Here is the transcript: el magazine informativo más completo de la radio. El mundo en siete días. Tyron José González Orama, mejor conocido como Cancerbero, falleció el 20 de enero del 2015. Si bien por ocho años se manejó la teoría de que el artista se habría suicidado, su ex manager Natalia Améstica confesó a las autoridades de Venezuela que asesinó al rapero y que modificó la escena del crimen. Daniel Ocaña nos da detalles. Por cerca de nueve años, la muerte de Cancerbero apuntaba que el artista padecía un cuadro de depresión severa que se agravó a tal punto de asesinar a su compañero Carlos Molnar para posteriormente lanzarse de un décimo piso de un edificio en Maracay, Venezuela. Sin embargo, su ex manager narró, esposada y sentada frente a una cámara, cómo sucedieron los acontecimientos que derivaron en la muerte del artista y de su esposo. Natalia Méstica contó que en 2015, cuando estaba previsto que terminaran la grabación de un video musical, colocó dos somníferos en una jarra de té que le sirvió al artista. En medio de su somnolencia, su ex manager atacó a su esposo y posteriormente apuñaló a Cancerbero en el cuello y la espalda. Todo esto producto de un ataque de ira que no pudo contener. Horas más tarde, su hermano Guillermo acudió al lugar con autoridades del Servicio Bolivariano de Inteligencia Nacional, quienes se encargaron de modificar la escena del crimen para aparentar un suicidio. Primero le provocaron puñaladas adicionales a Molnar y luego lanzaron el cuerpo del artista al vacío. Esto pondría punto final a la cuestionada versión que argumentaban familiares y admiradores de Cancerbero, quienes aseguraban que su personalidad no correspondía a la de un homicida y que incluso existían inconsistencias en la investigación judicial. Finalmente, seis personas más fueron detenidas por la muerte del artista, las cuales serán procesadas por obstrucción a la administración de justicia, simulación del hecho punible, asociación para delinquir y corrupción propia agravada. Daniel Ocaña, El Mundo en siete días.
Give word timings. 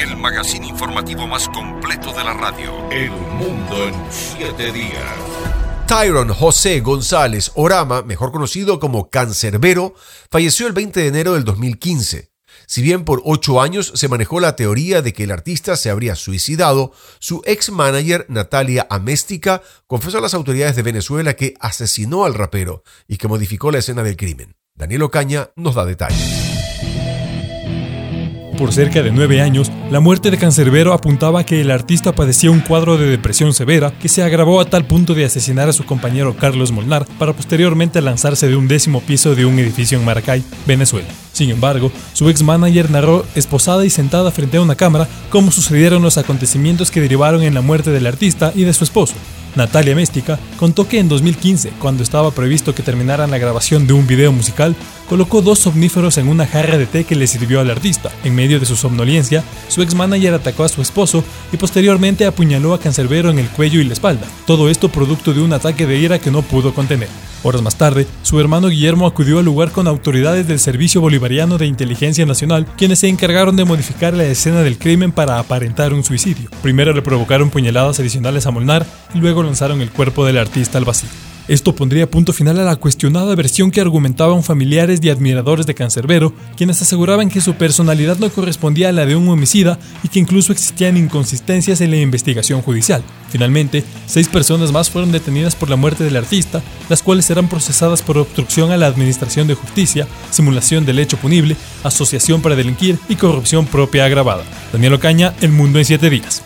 el 0.00 0.16
magazine 0.16 0.66
informativo 0.66 1.26
más 1.26 1.46
completo 1.48 2.12
de 2.14 2.24
la 2.24 2.32
radio. 2.32 2.72
El 2.90 3.10
mundo 3.10 3.86
en 3.86 3.94
siete 4.10 4.72
días. 4.72 5.04
Tyron 5.86 6.32
José 6.32 6.80
González 6.80 7.52
Orama, 7.54 8.02
mejor 8.02 8.32
conocido 8.32 8.80
como 8.80 9.10
Cancerbero, 9.10 9.94
falleció 10.30 10.66
el 10.66 10.72
20 10.72 11.00
de 11.00 11.06
enero 11.06 11.34
del 11.34 11.44
2015. 11.44 12.30
Si 12.66 12.80
bien 12.80 13.04
por 13.04 13.20
ocho 13.24 13.60
años 13.60 13.92
se 13.94 14.08
manejó 14.08 14.40
la 14.40 14.56
teoría 14.56 15.02
de 15.02 15.12
que 15.12 15.24
el 15.24 15.32
artista 15.32 15.76
se 15.76 15.90
habría 15.90 16.14
suicidado, 16.14 16.92
su 17.18 17.42
ex 17.44 17.70
manager 17.70 18.24
Natalia 18.28 18.86
Améstica 18.88 19.62
confesó 19.86 20.18
a 20.18 20.22
las 20.22 20.34
autoridades 20.34 20.76
de 20.76 20.82
Venezuela 20.82 21.34
que 21.34 21.54
asesinó 21.60 22.24
al 22.24 22.34
rapero 22.34 22.84
y 23.06 23.18
que 23.18 23.28
modificó 23.28 23.70
la 23.70 23.78
escena 23.78 24.02
del 24.02 24.16
crimen. 24.16 24.56
Daniel 24.74 25.02
Ocaña 25.02 25.50
nos 25.56 25.74
da 25.74 25.84
detalles. 25.84 26.49
Por 28.60 28.74
cerca 28.74 29.02
de 29.02 29.10
nueve 29.10 29.40
años, 29.40 29.72
la 29.90 30.00
muerte 30.00 30.30
de 30.30 30.36
Cancerbero 30.36 30.92
apuntaba 30.92 31.44
que 31.44 31.62
el 31.62 31.70
artista 31.70 32.12
padecía 32.12 32.50
un 32.50 32.60
cuadro 32.60 32.98
de 32.98 33.06
depresión 33.06 33.54
severa 33.54 33.90
que 33.90 34.10
se 34.10 34.22
agravó 34.22 34.60
a 34.60 34.66
tal 34.66 34.84
punto 34.84 35.14
de 35.14 35.24
asesinar 35.24 35.70
a 35.70 35.72
su 35.72 35.86
compañero 35.86 36.36
Carlos 36.36 36.70
Molnar 36.70 37.06
para 37.18 37.32
posteriormente 37.32 38.02
lanzarse 38.02 38.48
de 38.48 38.56
un 38.56 38.68
décimo 38.68 39.00
piso 39.00 39.34
de 39.34 39.46
un 39.46 39.58
edificio 39.58 39.98
en 39.98 40.04
Maracay, 40.04 40.44
Venezuela. 40.66 41.08
Sin 41.32 41.48
embargo, 41.48 41.90
su 42.12 42.28
ex 42.28 42.42
manager 42.42 42.90
narró, 42.90 43.24
esposada 43.34 43.86
y 43.86 43.88
sentada 43.88 44.30
frente 44.30 44.58
a 44.58 44.60
una 44.60 44.74
cámara, 44.74 45.08
cómo 45.30 45.50
sucedieron 45.50 46.02
los 46.02 46.18
acontecimientos 46.18 46.90
que 46.90 47.00
derivaron 47.00 47.42
en 47.42 47.54
la 47.54 47.62
muerte 47.62 47.90
del 47.92 48.06
artista 48.06 48.52
y 48.54 48.64
de 48.64 48.74
su 48.74 48.84
esposo. 48.84 49.14
Natalia 49.56 49.94
Méstica 49.94 50.38
contó 50.58 50.86
que 50.88 50.98
en 50.98 51.08
2015, 51.08 51.72
cuando 51.78 52.02
estaba 52.02 52.30
previsto 52.30 52.74
que 52.74 52.82
terminaran 52.82 53.30
la 53.30 53.38
grabación 53.38 53.86
de 53.86 53.92
un 53.92 54.06
video 54.06 54.32
musical, 54.32 54.76
colocó 55.08 55.42
dos 55.42 55.58
somníferos 55.58 56.18
en 56.18 56.28
una 56.28 56.46
jarra 56.46 56.78
de 56.78 56.86
té 56.86 57.04
que 57.04 57.16
le 57.16 57.26
sirvió 57.26 57.60
al 57.60 57.70
artista. 57.70 58.10
En 58.24 58.34
medio 58.34 58.60
de 58.60 58.66
su 58.66 58.76
somnolencia, 58.76 59.42
su 59.68 59.82
ex 59.82 59.94
manager 59.94 60.34
atacó 60.34 60.64
a 60.64 60.68
su 60.68 60.82
esposo 60.82 61.24
y 61.52 61.56
posteriormente 61.56 62.26
apuñaló 62.26 62.74
a 62.74 62.80
Cancerbero 62.80 63.30
en 63.30 63.38
el 63.38 63.48
cuello 63.48 63.80
y 63.80 63.84
la 63.84 63.94
espalda. 63.94 64.26
Todo 64.46 64.68
esto 64.70 64.88
producto 64.88 65.34
de 65.34 65.42
un 65.42 65.52
ataque 65.52 65.86
de 65.86 65.98
ira 65.98 66.18
que 66.18 66.30
no 66.30 66.42
pudo 66.42 66.72
contener. 66.72 67.08
Horas 67.42 67.62
más 67.62 67.76
tarde, 67.76 68.06
su 68.22 68.38
hermano 68.38 68.68
Guillermo 68.68 69.06
acudió 69.06 69.38
al 69.38 69.46
lugar 69.46 69.72
con 69.72 69.88
autoridades 69.88 70.46
del 70.46 70.58
Servicio 70.58 71.00
Bolivariano 71.00 71.56
de 71.56 71.66
Inteligencia 71.66 72.26
Nacional, 72.26 72.66
quienes 72.76 72.98
se 72.98 73.08
encargaron 73.08 73.56
de 73.56 73.64
modificar 73.64 74.12
la 74.12 74.24
escena 74.24 74.62
del 74.62 74.76
crimen 74.76 75.10
para 75.10 75.38
aparentar 75.38 75.94
un 75.94 76.04
suicidio. 76.04 76.50
Primero 76.62 76.92
le 76.92 77.00
provocaron 77.00 77.48
puñaladas 77.48 77.98
adicionales 77.98 78.46
a 78.46 78.50
Molnar 78.50 78.84
y 79.14 79.18
luego 79.18 79.42
lanzaron 79.42 79.80
el 79.80 79.90
cuerpo 79.90 80.26
del 80.26 80.36
artista 80.36 80.76
al 80.76 80.84
vacío. 80.84 81.08
Esto 81.50 81.74
pondría 81.74 82.08
punto 82.08 82.32
final 82.32 82.60
a 82.60 82.64
la 82.64 82.76
cuestionada 82.76 83.34
versión 83.34 83.72
que 83.72 83.80
argumentaban 83.80 84.44
familiares 84.44 85.00
y 85.02 85.10
admiradores 85.10 85.66
de 85.66 85.74
Cancerbero, 85.74 86.32
quienes 86.56 86.80
aseguraban 86.80 87.28
que 87.28 87.40
su 87.40 87.54
personalidad 87.54 88.18
no 88.18 88.30
correspondía 88.30 88.88
a 88.88 88.92
la 88.92 89.04
de 89.04 89.16
un 89.16 89.28
homicida 89.28 89.76
y 90.04 90.08
que 90.08 90.20
incluso 90.20 90.52
existían 90.52 90.96
inconsistencias 90.96 91.80
en 91.80 91.90
la 91.90 91.96
investigación 91.96 92.62
judicial. 92.62 93.02
Finalmente, 93.30 93.82
seis 94.06 94.28
personas 94.28 94.70
más 94.70 94.90
fueron 94.90 95.10
detenidas 95.10 95.56
por 95.56 95.68
la 95.68 95.74
muerte 95.74 96.04
del 96.04 96.18
artista, 96.18 96.62
las 96.88 97.02
cuales 97.02 97.24
serán 97.24 97.48
procesadas 97.48 98.00
por 98.00 98.16
obstrucción 98.16 98.70
a 98.70 98.76
la 98.76 98.86
administración 98.86 99.48
de 99.48 99.54
justicia, 99.54 100.06
simulación 100.30 100.86
del 100.86 101.00
hecho 101.00 101.16
punible, 101.16 101.56
asociación 101.82 102.42
para 102.42 102.54
delinquir 102.54 102.96
y 103.08 103.16
corrupción 103.16 103.66
propia 103.66 104.04
agravada. 104.04 104.44
Daniel 104.72 104.94
Ocaña, 104.94 105.34
El 105.40 105.50
Mundo 105.50 105.80
en 105.80 105.84
siete 105.84 106.10
días. 106.10 106.44